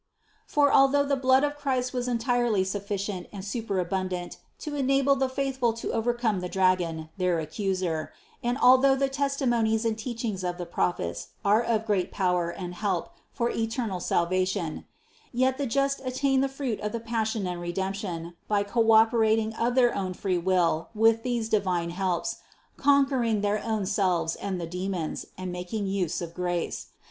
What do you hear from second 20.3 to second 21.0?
will